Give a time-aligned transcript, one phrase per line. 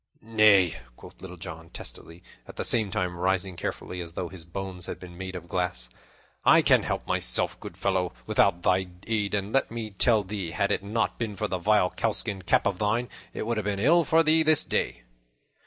[0.23, 4.87] "Nay," quoth Little John testily, at the same time rising carefully, as though his bones
[4.87, 5.89] had been made of glass,
[6.43, 10.71] "I can help myself, good fellow, without thy aid; and let me tell thee, had
[10.71, 14.03] it not been for that vile cowskin cap of thine, it would have been ill
[14.03, 15.03] for thee this day."